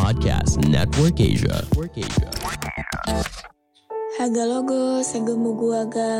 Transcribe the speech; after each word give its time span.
Podcast 0.00 0.64
Network 0.64 1.20
Asia. 1.20 1.60
Network. 1.76 1.92
Haga 4.16 4.44
logo, 4.48 5.04
segemu 5.04 5.50
gua 5.52 5.84
ga. 5.84 6.16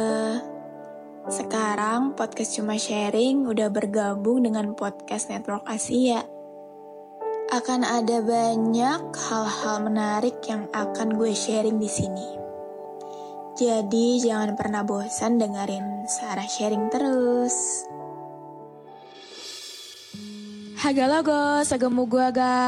Sekarang 1.32 2.12
podcast 2.12 2.60
cuma 2.60 2.76
sharing 2.76 3.48
udah 3.48 3.72
bergabung 3.72 4.44
dengan 4.44 4.76
podcast 4.76 5.32
Network 5.32 5.64
Asia. 5.64 6.28
Akan 7.56 7.88
ada 7.88 8.20
banyak 8.20 9.00
hal-hal 9.16 9.76
menarik 9.80 10.44
yang 10.44 10.68
akan 10.76 11.16
gue 11.16 11.32
sharing 11.32 11.80
di 11.80 11.88
sini. 11.88 12.28
Jadi 13.56 14.20
jangan 14.20 14.60
pernah 14.60 14.84
bosan 14.84 15.40
dengerin 15.40 16.04
Sarah 16.04 16.44
sharing 16.44 16.92
terus. 16.92 17.88
Haga 20.84 21.08
logo, 21.08 21.64
segemu 21.64 22.04
gua 22.04 22.28
ga. 22.28 22.60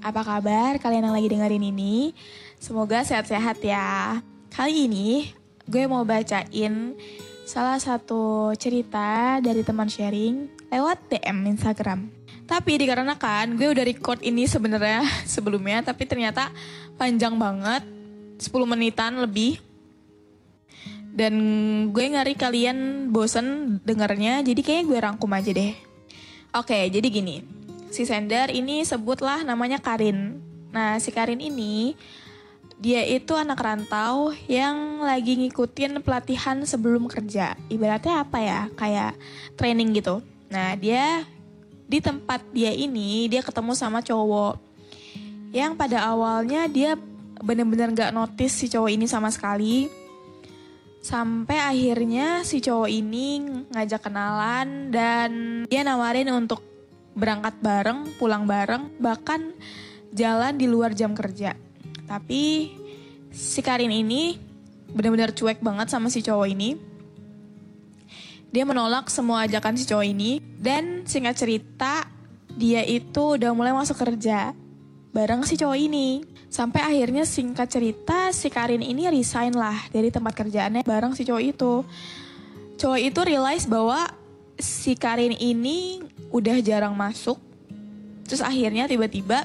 Apa 0.00 0.24
kabar 0.24 0.80
kalian 0.80 1.12
yang 1.12 1.12
lagi 1.12 1.28
dengerin 1.28 1.60
ini? 1.60 2.16
Semoga 2.56 3.04
sehat-sehat 3.04 3.60
ya. 3.60 4.16
Kali 4.48 4.88
ini 4.88 5.28
gue 5.68 5.84
mau 5.84 6.08
bacain 6.08 6.96
salah 7.44 7.76
satu 7.76 8.56
cerita 8.56 9.36
dari 9.44 9.60
teman 9.60 9.92
sharing 9.92 10.48
lewat 10.72 11.04
DM 11.12 11.52
Instagram. 11.52 12.08
Tapi 12.48 12.80
dikarenakan 12.80 13.60
gue 13.60 13.76
udah 13.76 13.84
record 13.84 14.24
ini 14.24 14.48
sebenarnya 14.48 15.04
sebelumnya, 15.36 15.84
tapi 15.84 16.08
ternyata 16.08 16.48
panjang 16.96 17.36
banget, 17.36 17.84
10 18.40 18.56
menitan 18.64 19.20
lebih. 19.20 19.60
Dan 21.12 21.36
gue 21.92 22.08
ngari 22.08 22.32
kalian 22.40 23.12
bosen 23.12 23.76
dengernya, 23.84 24.40
jadi 24.40 24.60
kayaknya 24.64 24.88
gue 24.88 24.98
rangkum 25.04 25.28
aja 25.36 25.52
deh. 25.52 25.87
Oke, 26.58 26.90
jadi 26.90 27.06
gini. 27.06 27.46
Si 27.94 28.02
sender 28.02 28.50
ini 28.50 28.82
sebutlah 28.82 29.46
namanya 29.46 29.78
Karin. 29.78 30.42
Nah, 30.74 30.98
si 30.98 31.14
Karin 31.14 31.38
ini 31.38 31.94
dia 32.82 33.06
itu 33.06 33.38
anak 33.38 33.62
rantau 33.62 34.34
yang 34.50 34.98
lagi 35.06 35.38
ngikutin 35.38 36.02
pelatihan 36.02 36.58
sebelum 36.66 37.06
kerja. 37.06 37.54
Ibaratnya 37.70 38.26
apa 38.26 38.38
ya? 38.42 38.60
Kayak 38.74 39.14
training 39.54 40.02
gitu. 40.02 40.18
Nah, 40.50 40.74
dia 40.74 41.22
di 41.86 42.02
tempat 42.02 42.42
dia 42.50 42.74
ini 42.74 43.30
dia 43.30 43.40
ketemu 43.40 43.72
sama 43.72 44.02
cowok 44.02 44.60
yang 45.56 45.72
pada 45.72 46.04
awalnya 46.04 46.68
dia 46.68 47.00
bener-bener 47.40 47.96
gak 47.96 48.12
notice 48.12 48.52
si 48.52 48.66
cowok 48.66 48.90
ini 48.98 49.06
sama 49.06 49.30
sekali. 49.30 49.86
Sampai 50.98 51.62
akhirnya 51.62 52.42
si 52.42 52.58
cowok 52.58 52.90
ini 52.90 53.42
ngajak 53.70 54.10
kenalan 54.10 54.90
dan 54.90 55.30
dia 55.70 55.86
nawarin 55.86 56.28
untuk 56.34 56.60
berangkat 57.18 57.58
bareng, 57.58 58.14
pulang 58.18 58.46
bareng, 58.46 58.94
bahkan 59.02 59.54
jalan 60.14 60.54
di 60.58 60.66
luar 60.70 60.94
jam 60.94 61.14
kerja. 61.14 61.54
Tapi 62.06 62.72
si 63.30 63.60
Karin 63.60 63.92
ini 63.92 64.38
benar-benar 64.88 65.34
cuek 65.36 65.60
banget 65.60 65.90
sama 65.92 66.08
si 66.08 66.24
cowok 66.24 66.48
ini. 66.48 66.70
Dia 68.48 68.64
menolak 68.64 69.12
semua 69.12 69.44
ajakan 69.44 69.76
si 69.76 69.84
cowok 69.84 70.06
ini 70.08 70.40
dan 70.56 71.04
singkat 71.04 71.36
cerita 71.36 72.08
dia 72.56 72.80
itu 72.82 73.36
udah 73.36 73.52
mulai 73.52 73.76
masuk 73.76 74.00
kerja 74.00 74.56
bareng 75.12 75.44
si 75.44 75.60
cowok 75.60 75.78
ini. 75.78 76.24
Sampai 76.48 76.80
akhirnya 76.80 77.28
singkat 77.28 77.68
cerita 77.68 78.32
si 78.32 78.48
Karin 78.48 78.80
ini 78.80 79.04
resign 79.12 79.52
lah 79.52 79.76
dari 79.92 80.08
tempat 80.08 80.32
kerjaannya 80.32 80.80
bareng 80.80 81.12
si 81.12 81.28
cowok 81.28 81.44
itu. 81.44 81.84
Cowok 82.80 83.00
itu 83.04 83.20
realize 83.20 83.68
bahwa 83.68 84.08
si 84.56 84.96
Karin 84.96 85.36
ini 85.36 86.00
udah 86.32 86.56
jarang 86.64 86.96
masuk. 86.96 87.36
Terus 88.24 88.40
akhirnya 88.40 88.88
tiba-tiba 88.88 89.44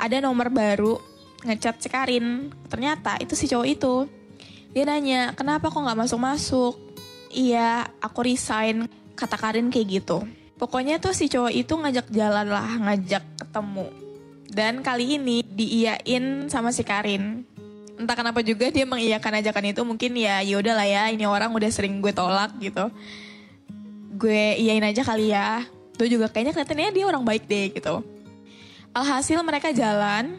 ada 0.00 0.16
nomor 0.18 0.48
baru 0.48 0.96
ngechat 1.44 1.76
si 1.84 1.92
Karin. 1.92 2.48
Ternyata 2.72 3.20
itu 3.20 3.36
si 3.36 3.46
cowok 3.46 3.68
itu. 3.68 3.94
Dia 4.72 4.88
nanya, 4.88 5.36
kenapa 5.36 5.68
kok 5.68 5.84
gak 5.84 6.00
masuk-masuk? 6.00 6.72
Iya, 7.28 7.84
aku 8.00 8.24
resign. 8.24 8.88
Kata 9.12 9.36
Karin 9.36 9.68
kayak 9.68 10.00
gitu. 10.00 10.24
Pokoknya 10.56 10.96
tuh 10.96 11.12
si 11.12 11.28
cowok 11.28 11.52
itu 11.52 11.76
ngajak 11.76 12.08
jalan 12.08 12.48
lah, 12.48 12.80
ngajak 12.80 13.20
ketemu. 13.36 14.01
Dan 14.52 14.84
kali 14.84 15.16
ini 15.16 15.40
diiyain 15.40 16.52
sama 16.52 16.76
si 16.76 16.84
Karin. 16.84 17.40
Entah 17.96 18.12
kenapa 18.12 18.44
juga 18.44 18.68
dia 18.68 18.84
mengiyakan 18.84 19.40
ajakan 19.40 19.72
itu 19.72 19.80
mungkin 19.80 20.12
ya 20.12 20.44
yaudah 20.44 20.76
lah 20.76 20.84
ya 20.84 21.02
ini 21.08 21.24
orang 21.24 21.48
udah 21.56 21.70
sering 21.72 22.04
gue 22.04 22.12
tolak 22.12 22.52
gitu. 22.60 22.92
Gue 24.20 24.60
iyain 24.60 24.84
aja 24.84 25.00
kali 25.00 25.32
ya. 25.32 25.64
Tuh 25.96 26.04
juga 26.04 26.28
kayaknya 26.28 26.52
kelihatannya 26.52 26.92
dia 26.92 27.04
orang 27.08 27.24
baik 27.24 27.48
deh 27.48 27.72
gitu. 27.72 28.04
Alhasil 28.92 29.40
mereka 29.40 29.72
jalan 29.72 30.36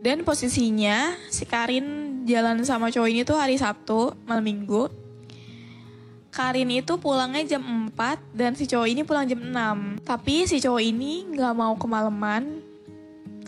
dan 0.00 0.24
posisinya 0.24 1.12
si 1.28 1.44
Karin 1.44 2.24
jalan 2.24 2.64
sama 2.64 2.88
cowok 2.88 3.08
ini 3.12 3.28
tuh 3.28 3.36
hari 3.36 3.60
Sabtu 3.60 4.16
malam 4.24 4.40
minggu. 4.40 4.88
Karin 6.30 6.70
itu 6.70 6.96
pulangnya 6.96 7.42
jam 7.44 7.90
4 7.92 8.38
dan 8.38 8.54
si 8.54 8.64
cowok 8.64 8.88
ini 8.88 9.02
pulang 9.02 9.26
jam 9.26 9.42
6. 9.42 10.06
Tapi 10.06 10.46
si 10.46 10.62
cowok 10.62 10.80
ini 10.80 11.26
gak 11.34 11.52
mau 11.58 11.74
kemalaman, 11.74 12.62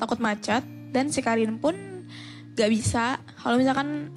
takut 0.02 0.18
macet 0.18 0.66
dan 0.90 1.14
si 1.14 1.22
Karin 1.22 1.62
pun 1.62 1.78
gak 2.58 2.70
bisa 2.74 3.22
kalau 3.38 3.56
misalkan 3.56 4.10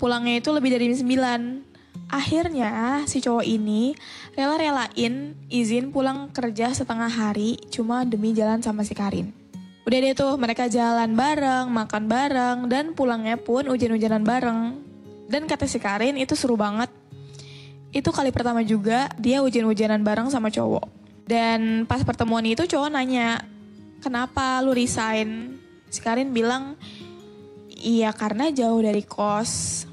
pulangnya 0.00 0.40
itu 0.40 0.48
lebih 0.52 0.72
dari 0.72 0.92
jam 0.92 1.04
9. 1.04 1.76
Akhirnya 2.06 3.02
si 3.10 3.18
cowok 3.18 3.42
ini 3.42 3.92
rela-relain 4.38 5.34
izin 5.50 5.90
pulang 5.90 6.30
kerja 6.30 6.70
setengah 6.70 7.10
hari 7.10 7.58
cuma 7.68 8.06
demi 8.06 8.30
jalan 8.30 8.62
sama 8.62 8.86
si 8.86 8.94
Karin. 8.94 9.34
Udah 9.86 9.98
deh 10.02 10.14
tuh 10.18 10.34
mereka 10.34 10.66
jalan 10.66 11.14
bareng, 11.14 11.70
makan 11.70 12.04
bareng, 12.10 12.58
dan 12.66 12.94
pulangnya 12.94 13.38
pun 13.38 13.66
hujan-hujanan 13.70 14.22
bareng. 14.22 14.82
Dan 15.30 15.46
kata 15.50 15.66
si 15.66 15.78
Karin 15.82 16.18
itu 16.18 16.34
seru 16.38 16.54
banget. 16.54 16.90
Itu 17.90 18.10
kali 18.10 18.30
pertama 18.30 18.66
juga 18.66 19.10
dia 19.18 19.42
hujan-hujanan 19.42 20.02
bareng 20.02 20.30
sama 20.30 20.50
cowok. 20.50 20.86
Dan 21.26 21.90
pas 21.90 22.02
pertemuan 22.06 22.42
itu 22.46 22.66
cowok 22.66 22.94
nanya, 22.94 23.42
kenapa 24.00 24.60
lu 24.64 24.72
resign? 24.76 25.60
Si 25.88 26.02
Karin 26.02 26.34
bilang, 26.34 26.74
iya 27.72 28.10
karena 28.12 28.50
jauh 28.50 28.80
dari 28.82 29.04
kos. 29.06 29.84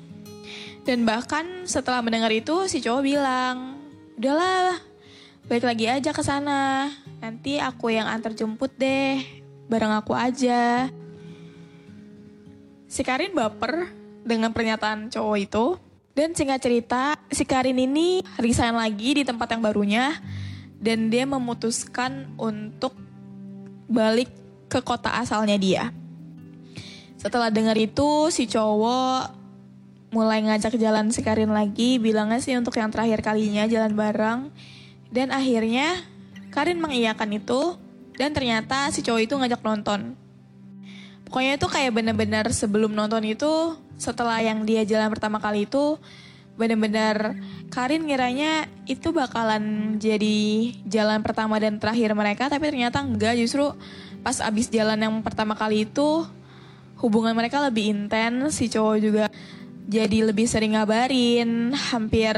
Dan 0.84 1.08
bahkan 1.08 1.64
setelah 1.64 2.04
mendengar 2.04 2.32
itu 2.32 2.68
si 2.68 2.84
cowok 2.84 3.02
bilang, 3.08 3.80
udahlah 4.20 4.80
balik 5.48 5.64
lagi 5.64 5.86
aja 5.88 6.12
ke 6.12 6.24
sana. 6.24 6.92
Nanti 7.24 7.56
aku 7.60 7.92
yang 7.92 8.08
antar 8.08 8.36
jemput 8.36 8.72
deh, 8.76 9.24
bareng 9.72 9.96
aku 9.96 10.12
aja. 10.12 10.92
Si 12.88 13.02
Karin 13.02 13.32
baper 13.32 13.90
dengan 14.28 14.52
pernyataan 14.52 15.08
cowok 15.12 15.38
itu. 15.40 15.66
Dan 16.14 16.38
singkat 16.38 16.62
cerita, 16.62 17.18
si 17.34 17.42
Karin 17.42 17.82
ini 17.82 18.22
resign 18.38 18.78
lagi 18.78 19.18
di 19.18 19.24
tempat 19.26 19.50
yang 19.50 19.66
barunya. 19.66 20.14
Dan 20.78 21.08
dia 21.08 21.24
memutuskan 21.26 22.30
untuk 22.36 22.94
balik 23.88 24.32
ke 24.72 24.80
kota 24.82 25.14
asalnya 25.20 25.56
dia. 25.60 25.94
Setelah 27.18 27.48
dengar 27.48 27.80
itu, 27.80 28.28
si 28.36 28.50
cowok 28.50 29.32
mulai 30.12 30.44
ngajak 30.46 30.76
jalan 30.76 31.10
si 31.10 31.24
Karin 31.24 31.56
lagi. 31.56 31.98
Bilangnya 31.98 32.44
sih 32.44 32.54
untuk 32.60 32.76
yang 32.76 32.92
terakhir 32.92 33.24
kalinya 33.24 33.64
jalan 33.66 33.96
bareng. 33.96 34.40
Dan 35.08 35.32
akhirnya 35.32 36.04
Karin 36.52 36.84
mengiyakan 36.84 37.40
itu. 37.40 37.80
Dan 38.20 38.36
ternyata 38.36 38.92
si 38.92 39.02
cowok 39.02 39.22
itu 39.24 39.34
ngajak 39.40 39.62
nonton. 39.64 40.20
Pokoknya 41.26 41.58
itu 41.58 41.66
kayak 41.66 41.98
bener-bener 41.98 42.46
sebelum 42.54 42.94
nonton 42.94 43.26
itu, 43.26 43.74
setelah 43.98 44.38
yang 44.38 44.70
dia 44.70 44.86
jalan 44.86 45.10
pertama 45.10 45.42
kali 45.42 45.66
itu, 45.66 45.98
bener-bener 46.54 47.42
Karin 47.74 48.06
ngiranya 48.06 48.70
itu 48.86 49.10
bakalan 49.10 49.98
jadi 49.98 50.70
jalan 50.86 51.26
pertama 51.26 51.58
dan 51.58 51.82
terakhir 51.82 52.14
mereka, 52.14 52.46
tapi 52.46 52.70
ternyata 52.70 53.02
enggak, 53.02 53.34
justru 53.34 53.74
pas 54.22 54.38
abis 54.38 54.70
jalan 54.70 55.02
yang 55.02 55.14
pertama 55.26 55.58
kali 55.58 55.90
itu, 55.90 56.26
hubungan 57.02 57.34
mereka 57.34 57.58
lebih 57.66 57.90
intens, 57.90 58.62
si 58.62 58.70
cowok 58.70 58.98
juga 59.02 59.26
jadi 59.90 60.32
lebih 60.32 60.48
sering 60.48 60.78
ngabarin, 60.80 61.76
hampir 61.76 62.32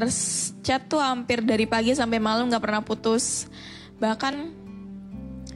chat 0.66 0.82
tuh 0.90 0.98
hampir 0.98 1.46
dari 1.46 1.70
pagi 1.70 1.94
sampai 1.94 2.18
malam 2.18 2.50
nggak 2.50 2.64
pernah 2.64 2.82
putus. 2.82 3.46
Bahkan 4.02 4.64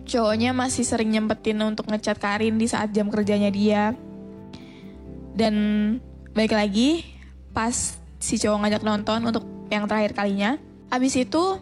cowoknya 0.06 0.54
masih 0.54 0.86
sering 0.86 1.10
nyempetin 1.16 1.58
untuk 1.66 1.90
ngechat 1.90 2.22
Karin 2.22 2.62
di 2.62 2.70
saat 2.70 2.94
jam 2.94 3.10
kerjanya 3.10 3.50
dia. 3.50 3.98
Dan 5.34 5.56
baik 6.36 6.54
lagi 6.54 7.08
pas 7.56 7.98
si 8.20 8.36
cowok 8.36 8.68
ngajak 8.68 8.84
nonton 8.84 9.20
untuk 9.24 9.44
yang 9.72 9.88
terakhir 9.88 10.14
kalinya. 10.14 10.60
Abis 10.92 11.16
itu 11.16 11.58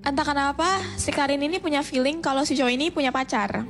entah 0.00 0.24
kenapa 0.24 0.80
si 0.96 1.12
Karin 1.12 1.42
ini 1.42 1.60
punya 1.60 1.84
feeling 1.84 2.24
kalau 2.24 2.46
si 2.46 2.56
cowok 2.56 2.72
ini 2.72 2.88
punya 2.88 3.10
pacar. 3.10 3.66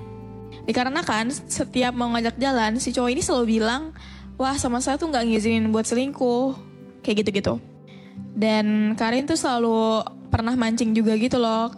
Dikarenakan 0.69 1.33
setiap 1.33 1.97
mau 1.97 2.13
ngajak 2.13 2.37
jalan 2.37 2.79
si 2.79 2.93
cowok 2.93 3.11
ini 3.11 3.23
selalu 3.25 3.59
bilang, 3.59 3.97
wah 4.37 4.55
sama 4.55 4.79
saya 4.79 5.01
tuh 5.01 5.11
nggak 5.11 5.27
ngizinin 5.27 5.73
buat 5.73 5.89
selingkuh, 5.89 6.55
kayak 7.03 7.25
gitu-gitu. 7.25 7.59
Dan 8.37 8.95
Karin 8.95 9.27
tuh 9.27 9.41
selalu 9.41 10.05
pernah 10.31 10.55
mancing 10.55 10.95
juga 10.95 11.17
gitu 11.19 11.41
loh. 11.41 11.73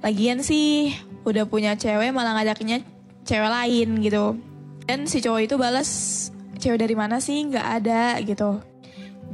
Lagian 0.00 0.40
sih 0.40 0.94
udah 1.26 1.44
punya 1.50 1.74
cewek 1.74 2.14
malah 2.14 2.38
ngajaknya 2.38 2.80
cewek 3.26 3.50
lain 3.50 3.88
gitu. 4.00 4.38
Dan 4.86 5.10
si 5.10 5.18
cowok 5.18 5.40
itu 5.42 5.54
balas 5.58 5.90
cewek 6.62 6.78
dari 6.78 6.94
mana 6.94 7.18
sih 7.18 7.42
nggak 7.50 7.66
ada 7.82 8.16
gitu. 8.22 8.62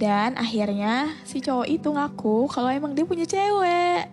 Dan 0.02 0.34
akhirnya 0.34 1.14
si 1.22 1.38
cowok 1.38 1.70
itu 1.70 1.86
ngaku 1.86 2.50
kalau 2.50 2.74
emang 2.74 2.90
dia 2.90 3.06
punya 3.06 3.22
cewek. 3.22 4.10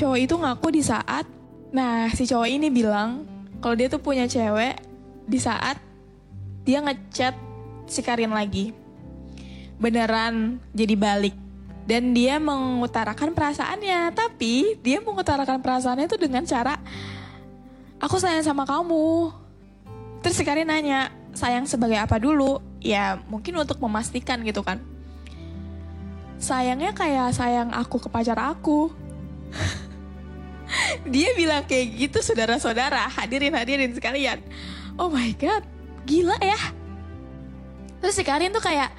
Cowok 0.00 0.16
itu 0.16 0.32
ngaku 0.32 0.68
di 0.72 0.80
saat, 0.80 1.28
nah 1.76 2.08
si 2.16 2.24
cowok 2.24 2.48
ini 2.48 2.72
bilang 2.72 3.28
kalau 3.60 3.76
dia 3.76 3.92
tuh 3.92 4.00
punya 4.00 4.24
cewek 4.24 4.80
di 5.28 5.36
saat 5.36 5.76
dia 6.64 6.80
ngechat 6.80 7.36
si 7.84 8.00
Karin 8.00 8.32
lagi. 8.32 8.72
Beneran 9.76 10.56
jadi 10.72 10.96
balik. 10.96 11.36
Dan 11.84 12.16
dia 12.16 12.40
mengutarakan 12.40 13.36
perasaannya, 13.36 14.10
tapi 14.16 14.80
dia 14.80 15.04
mengutarakan 15.04 15.60
perasaannya 15.60 16.08
itu 16.08 16.16
dengan 16.16 16.48
cara 16.48 16.80
aku 18.00 18.16
sayang 18.16 18.42
sama 18.42 18.64
kamu. 18.64 19.36
Terus 20.24 20.34
si 20.34 20.42
Karin 20.48 20.72
nanya, 20.72 21.12
sayang 21.36 21.68
sebagai 21.68 22.00
apa 22.00 22.16
dulu? 22.18 22.58
Ya 22.80 23.20
mungkin 23.30 23.60
untuk 23.60 23.78
memastikan 23.78 24.42
gitu 24.42 24.64
kan. 24.64 24.82
Sayangnya 26.36 26.92
kayak 26.92 27.32
sayang 27.32 27.72
aku 27.72 28.02
ke 28.02 28.08
pacar 28.08 28.36
aku. 28.36 28.92
Dia 31.12 31.32
bilang 31.38 31.62
kayak 31.64 31.86
gitu 31.94 32.18
saudara-saudara, 32.20 33.06
hadirin-hadirin 33.08 33.94
sekalian. 33.94 34.42
Oh 34.98 35.12
my 35.12 35.32
god, 35.38 35.62
gila 36.04 36.36
ya. 36.42 36.58
Terus 38.02 38.14
si 38.16 38.24
Karin 38.26 38.52
tuh 38.52 38.64
kayak, 38.64 38.92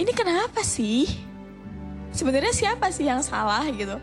ini 0.00 0.10
kenapa 0.10 0.64
sih? 0.64 1.06
Sebenarnya 2.14 2.54
siapa 2.54 2.90
sih 2.90 3.06
yang 3.06 3.22
salah 3.22 3.66
gitu? 3.70 3.98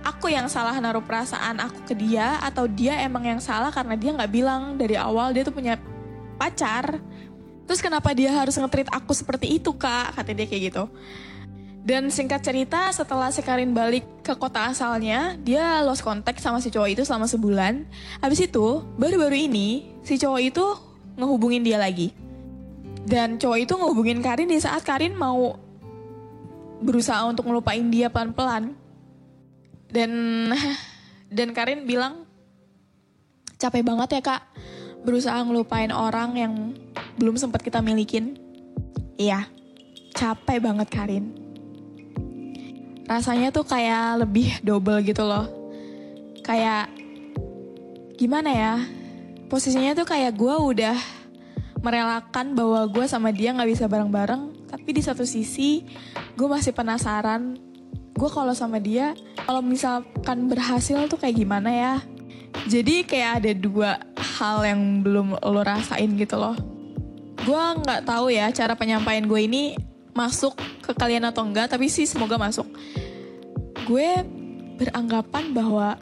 Aku 0.00 0.32
yang 0.32 0.48
salah 0.48 0.72
naruh 0.80 1.04
perasaan 1.04 1.60
aku 1.60 1.92
ke 1.92 1.94
dia 1.96 2.40
atau 2.40 2.64
dia 2.64 2.96
emang 3.04 3.20
yang 3.28 3.40
salah 3.40 3.68
karena 3.68 3.92
dia 4.00 4.16
nggak 4.16 4.32
bilang 4.32 4.80
dari 4.80 4.96
awal 4.96 5.28
dia 5.36 5.44
tuh 5.44 5.52
punya 5.52 5.76
pacar. 6.40 6.96
Terus 7.68 7.84
kenapa 7.84 8.16
dia 8.16 8.32
harus 8.32 8.56
ngetrit 8.56 8.88
aku 8.88 9.12
seperti 9.12 9.60
itu 9.60 9.76
kak? 9.76 10.16
Kata 10.16 10.32
dia 10.32 10.48
kayak 10.48 10.72
gitu. 10.72 10.88
Dan 11.80 12.12
singkat 12.12 12.44
cerita 12.44 12.92
setelah 12.92 13.32
si 13.32 13.40
Karin 13.40 13.72
balik 13.72 14.04
ke 14.20 14.36
kota 14.36 14.68
asalnya, 14.68 15.36
dia 15.40 15.80
lost 15.80 16.04
contact 16.04 16.40
sama 16.40 16.60
si 16.60 16.68
cowok 16.68 16.92
itu 16.92 17.02
selama 17.08 17.24
sebulan. 17.24 17.88
Habis 18.20 18.52
itu, 18.52 18.84
baru-baru 19.00 19.48
ini, 19.48 19.88
si 20.04 20.20
cowok 20.20 20.40
itu 20.44 20.64
ngehubungin 21.16 21.64
dia 21.64 21.80
lagi. 21.80 22.12
Dan 23.08 23.40
cowok 23.40 23.58
itu 23.64 23.72
ngehubungin 23.80 24.20
Karin 24.20 24.52
di 24.52 24.60
saat 24.60 24.84
Karin 24.84 25.16
mau 25.16 25.56
berusaha 26.84 27.24
untuk 27.24 27.48
ngelupain 27.48 27.88
dia 27.88 28.12
pelan-pelan. 28.12 28.76
Dan 29.88 30.10
dan 31.32 31.48
Karin 31.56 31.88
bilang, 31.88 32.28
capek 33.56 33.80
banget 33.80 34.20
ya 34.20 34.22
kak, 34.22 34.42
berusaha 35.02 35.40
ngelupain 35.42 35.92
orang 35.92 36.30
yang 36.36 36.54
belum 37.16 37.36
sempat 37.36 37.64
kita 37.64 37.80
milikin. 37.80 38.36
Iya, 39.20 39.48
capek 40.16 40.64
banget 40.64 40.88
Karin 40.88 41.40
rasanya 43.10 43.50
tuh 43.50 43.66
kayak 43.66 44.22
lebih 44.22 44.62
double 44.62 45.02
gitu 45.02 45.26
loh. 45.26 45.50
Kayak 46.46 46.94
gimana 48.14 48.54
ya? 48.54 48.74
Posisinya 49.50 49.98
tuh 49.98 50.06
kayak 50.06 50.38
gue 50.38 50.54
udah 50.54 50.94
merelakan 51.82 52.54
bahwa 52.54 52.86
gue 52.86 53.10
sama 53.10 53.34
dia 53.34 53.50
nggak 53.50 53.66
bisa 53.66 53.90
bareng-bareng, 53.90 54.70
tapi 54.70 54.94
di 54.94 55.02
satu 55.02 55.26
sisi 55.26 55.82
gue 56.38 56.46
masih 56.46 56.70
penasaran. 56.70 57.58
Gue 58.14 58.30
kalau 58.30 58.54
sama 58.54 58.78
dia, 58.78 59.18
kalau 59.42 59.58
misalkan 59.58 60.46
berhasil 60.46 61.02
tuh 61.10 61.18
kayak 61.18 61.34
gimana 61.34 61.70
ya? 61.74 61.94
Jadi 62.70 63.02
kayak 63.02 63.42
ada 63.42 63.52
dua 63.58 63.98
hal 64.40 64.64
yang 64.64 65.04
belum 65.04 65.36
lo 65.36 65.60
rasain 65.60 66.16
gitu 66.16 66.40
loh. 66.40 66.56
Gue 67.44 67.60
nggak 67.60 68.08
tahu 68.08 68.32
ya 68.32 68.48
cara 68.48 68.72
penyampaian 68.72 69.28
gue 69.28 69.40
ini 69.44 69.76
masuk 70.16 70.56
ke 70.80 70.96
kalian 70.96 71.28
atau 71.28 71.44
enggak, 71.44 71.68
tapi 71.68 71.92
sih 71.92 72.08
semoga 72.08 72.40
masuk. 72.40 72.66
Gue 73.84 74.24
beranggapan 74.80 75.52
bahwa 75.52 76.00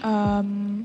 em, 0.00 0.82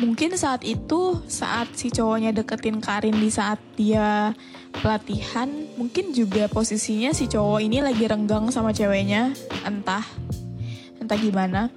mungkin 0.00 0.32
saat 0.36 0.64
itu 0.64 1.20
saat 1.28 1.72
si 1.76 1.92
cowoknya 1.92 2.32
deketin 2.32 2.80
Karin 2.80 3.16
di 3.16 3.28
saat 3.28 3.60
dia 3.76 4.32
pelatihan, 4.80 5.48
mungkin 5.76 6.12
juga 6.12 6.48
posisinya 6.48 7.12
si 7.12 7.28
cowok 7.28 7.60
ini 7.64 7.80
lagi 7.84 8.04
renggang 8.04 8.48
sama 8.52 8.72
ceweknya, 8.72 9.32
entah 9.64 10.04
entah 11.00 11.18
gimana. 11.20 11.68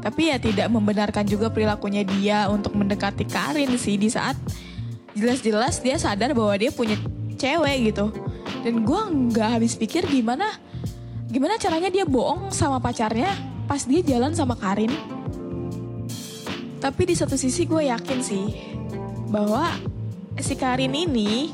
Tapi 0.00 0.32
ya 0.32 0.40
tidak 0.40 0.68
membenarkan 0.72 1.28
juga 1.28 1.52
perilakunya 1.52 2.02
dia 2.08 2.48
untuk 2.48 2.72
mendekati 2.72 3.28
Karin 3.28 3.76
sih 3.76 4.00
di 4.00 4.08
saat 4.08 4.36
jelas-jelas 5.12 5.84
dia 5.84 6.00
sadar 6.00 6.32
bahwa 6.32 6.56
dia 6.56 6.72
punya 6.72 6.96
cewek 7.36 7.92
gitu. 7.92 8.08
Dan 8.64 8.84
gue 8.84 9.00
nggak 9.32 9.60
habis 9.60 9.76
pikir 9.76 10.04
gimana 10.08 10.48
gimana 11.30 11.60
caranya 11.60 11.92
dia 11.92 12.02
bohong 12.02 12.50
sama 12.50 12.82
pacarnya 12.82 13.30
pas 13.68 13.84
dia 13.84 14.00
jalan 14.02 14.32
sama 14.32 14.56
Karin. 14.56 14.90
Tapi 16.80 17.02
di 17.04 17.14
satu 17.14 17.36
sisi 17.36 17.68
gue 17.68 17.92
yakin 17.92 18.18
sih 18.24 18.46
bahwa 19.28 19.68
si 20.40 20.56
Karin 20.56 20.96
ini 20.96 21.52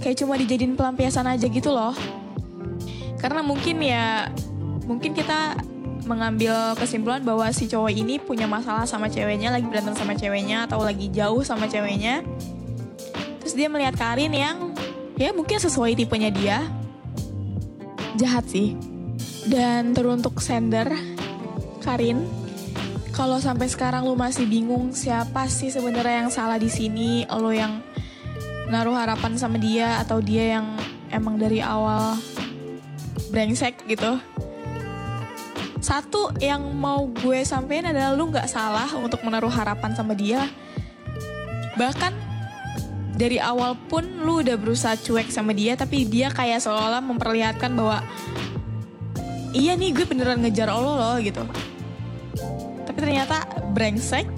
kayak 0.00 0.22
cuma 0.22 0.38
dijadiin 0.38 0.78
pelampiasan 0.78 1.26
aja 1.26 1.50
gitu 1.50 1.74
loh. 1.74 1.92
Karena 3.18 3.42
mungkin 3.42 3.82
ya 3.82 4.30
mungkin 4.86 5.12
kita 5.12 5.60
mengambil 6.10 6.74
kesimpulan 6.74 7.22
bahwa 7.22 7.46
si 7.54 7.70
cowok 7.70 7.94
ini 7.94 8.18
punya 8.18 8.50
masalah 8.50 8.82
sama 8.82 9.06
ceweknya, 9.06 9.54
lagi 9.54 9.70
berantem 9.70 9.94
sama 9.94 10.18
ceweknya 10.18 10.66
atau 10.66 10.82
lagi 10.82 11.06
jauh 11.14 11.46
sama 11.46 11.70
ceweknya. 11.70 12.26
Terus 13.38 13.54
dia 13.54 13.70
melihat 13.70 13.94
Karin 13.94 14.34
yang 14.34 14.74
ya 15.14 15.30
mungkin 15.30 15.62
sesuai 15.62 15.94
tipenya 15.94 16.34
dia. 16.34 16.58
Jahat 18.18 18.50
sih. 18.50 18.74
Dan 19.46 19.94
teruntuk 19.94 20.42
sender 20.42 20.90
Karin, 21.78 22.26
kalau 23.14 23.38
sampai 23.38 23.70
sekarang 23.70 24.04
lu 24.04 24.18
masih 24.18 24.44
bingung 24.50 24.90
siapa 24.90 25.46
sih 25.46 25.70
sebenarnya 25.70 26.26
yang 26.26 26.30
salah 26.34 26.58
di 26.58 26.68
sini, 26.68 27.24
lo 27.30 27.54
yang 27.54 27.80
naruh 28.68 28.98
harapan 28.98 29.38
sama 29.38 29.56
dia 29.56 30.02
atau 30.02 30.18
dia 30.18 30.58
yang 30.58 30.66
emang 31.10 31.38
dari 31.38 31.62
awal 31.62 32.18
brengsek 33.30 33.86
gitu. 33.86 34.18
Satu 35.80 36.28
yang 36.44 36.60
mau 36.76 37.08
gue 37.08 37.40
sampein 37.40 37.88
adalah 37.88 38.12
lu 38.12 38.28
nggak 38.28 38.46
salah 38.52 38.88
untuk 39.00 39.24
menaruh 39.24 39.48
harapan 39.48 39.96
sama 39.96 40.12
dia. 40.12 40.44
Bahkan 41.80 42.12
dari 43.16 43.40
awal 43.40 43.76
pun 43.88 44.04
lu 44.20 44.44
udah 44.44 44.60
berusaha 44.60 44.96
cuek 45.00 45.32
sama 45.32 45.56
dia, 45.56 45.76
tapi 45.80 46.04
dia 46.04 46.28
kayak 46.28 46.60
seolah-olah 46.60 47.00
memperlihatkan 47.00 47.72
bahwa 47.72 48.04
iya 49.56 49.72
nih 49.72 49.96
gue 49.96 50.04
beneran 50.04 50.44
ngejar 50.44 50.68
lo 50.68 51.00
loh 51.00 51.16
gitu. 51.20 51.40
Tapi 52.84 52.98
ternyata 53.00 53.48
brengsek. 53.72 54.28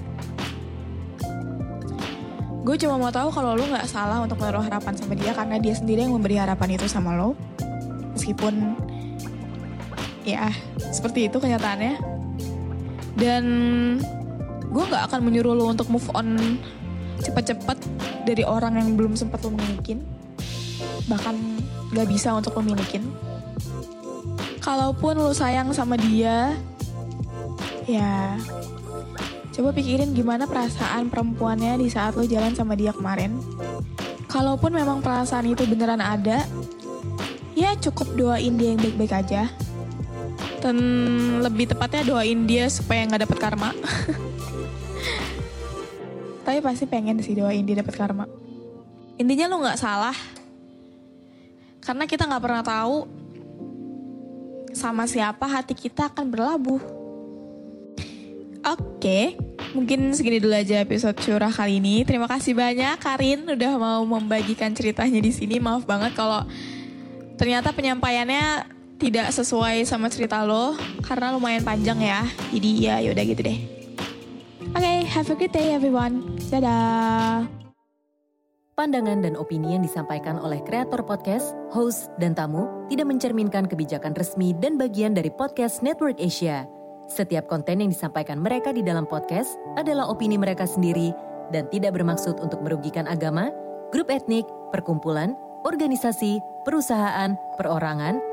Gue 2.63 2.79
cuma 2.79 2.95
mau 2.95 3.11
tahu 3.11 3.27
kalau 3.35 3.59
lu 3.59 3.67
nggak 3.67 3.91
salah 3.91 4.23
untuk 4.23 4.39
menaruh 4.39 4.63
harapan 4.63 4.95
sama 4.95 5.19
dia 5.19 5.35
karena 5.35 5.59
dia 5.59 5.75
sendiri 5.75 6.07
yang 6.07 6.15
memberi 6.15 6.39
harapan 6.39 6.79
itu 6.79 6.87
sama 6.87 7.19
lo. 7.19 7.35
Meskipun 8.15 8.79
ya 10.23 10.47
seperti 10.93 11.27
itu 11.27 11.41
kenyataannya. 11.41 11.97
Dan 13.17 13.43
gue 14.69 14.83
nggak 14.85 15.09
akan 15.09 15.19
menyuruh 15.25 15.57
lo 15.57 15.73
untuk 15.73 15.89
move 15.89 16.07
on 16.13 16.57
cepet-cepet 17.19 17.77
dari 18.29 18.45
orang 18.45 18.77
yang 18.77 18.93
belum 18.93 19.17
sempat 19.17 19.41
lo 19.41 19.51
milikin. 19.51 20.05
Bahkan 21.09 21.35
gak 21.93 22.07
bisa 22.09 22.33
untuk 22.33 22.55
lo 22.57 22.63
kalaupun 24.63 25.19
lo 25.19 25.35
sayang 25.35 25.75
sama 25.75 25.99
dia 25.99 26.55
ya 27.83 28.39
coba 29.51 29.75
pikirin 29.75 30.15
gimana 30.15 30.47
perasaan 30.47 31.11
perempuannya 31.11 31.83
di 31.83 31.91
saat 31.91 32.15
lo 32.15 32.23
jalan 32.23 32.55
sama 32.55 32.79
dia 32.79 32.95
kemarin. 32.95 33.35
Kalaupun 34.31 34.73
memang 34.73 35.03
perasaan 35.03 35.45
itu 35.45 35.61
beneran 35.69 36.01
ada, 36.01 36.41
ya 37.53 37.77
cukup 37.77 38.17
doain 38.17 38.57
dia 38.57 38.73
yang 38.73 38.81
baik-baik 38.81 39.13
aja. 39.13 39.45
Dan 40.63 40.79
lebih 41.43 41.67
tepatnya 41.75 42.07
doain 42.07 42.47
dia 42.47 42.71
supaya 42.71 43.03
nggak 43.03 43.27
dapet 43.27 43.37
karma. 43.43 43.75
Tapi 46.47 46.59
pasti 46.63 46.87
pengen 46.87 47.19
sih 47.19 47.35
doain 47.35 47.67
dia 47.67 47.83
dapet 47.83 47.99
karma. 47.99 48.31
Intinya 49.19 49.51
lu 49.51 49.59
nggak 49.59 49.75
salah. 49.75 50.15
Karena 51.83 52.07
kita 52.07 52.23
nggak 52.23 52.43
pernah 52.43 52.63
tahu 52.63 53.03
sama 54.71 55.03
siapa 55.03 55.45
hati 55.45 55.75
kita 55.75 56.07
akan 56.09 56.31
berlabuh. 56.31 56.81
Oke, 58.63 59.35
mungkin 59.75 60.15
segini 60.15 60.39
dulu 60.39 60.55
aja 60.55 60.79
episode 60.79 61.19
curah 61.19 61.51
kali 61.51 61.83
ini. 61.83 62.07
Terima 62.07 62.31
kasih 62.31 62.55
banyak 62.55 62.95
Karin 63.03 63.43
udah 63.43 63.75
mau 63.75 64.01
membagikan 64.07 64.71
ceritanya 64.71 65.19
di 65.19 65.35
sini. 65.35 65.59
Maaf 65.59 65.83
banget 65.83 66.15
kalau 66.15 66.47
ternyata 67.35 67.75
penyampaiannya 67.75 68.72
tidak 69.03 69.35
sesuai 69.35 69.83
sama 69.83 70.07
cerita 70.07 70.47
lo 70.47 70.79
karena 71.03 71.35
lumayan 71.35 71.59
panjang 71.59 71.99
ya. 71.99 72.23
Jadi 72.55 72.69
ya 72.79 73.03
yaudah 73.03 73.25
gitu 73.27 73.43
deh. 73.43 73.59
Oke, 74.73 74.79
okay, 74.79 75.03
have 75.03 75.27
a 75.27 75.35
good 75.35 75.51
day 75.51 75.75
everyone. 75.75 76.23
Dadah. 76.47 77.43
Pandangan 78.73 79.21
dan 79.21 79.37
opini 79.37 79.77
yang 79.77 79.85
disampaikan 79.85 80.41
oleh 80.41 80.57
kreator 80.65 81.05
podcast, 81.05 81.53
host, 81.69 82.09
dan 82.17 82.33
tamu 82.33 82.65
tidak 82.89 83.05
mencerminkan 83.05 83.69
kebijakan 83.69 84.17
resmi 84.17 84.55
dan 84.57 84.81
bagian 84.81 85.13
dari 85.13 85.29
podcast 85.29 85.85
Network 85.85 86.17
Asia. 86.17 86.65
Setiap 87.05 87.45
konten 87.45 87.85
yang 87.85 87.93
disampaikan 87.93 88.41
mereka 88.41 88.73
di 88.73 88.81
dalam 88.81 89.05
podcast 89.05 89.61
adalah 89.77 90.09
opini 90.09 90.41
mereka 90.41 90.65
sendiri 90.65 91.13
dan 91.53 91.69
tidak 91.69 91.93
bermaksud 91.93 92.41
untuk 92.41 92.65
merugikan 92.65 93.05
agama, 93.05 93.53
grup 93.93 94.09
etnik, 94.09 94.47
perkumpulan, 94.73 95.37
organisasi, 95.69 96.41
perusahaan, 96.65 97.37
perorangan, 97.61 98.32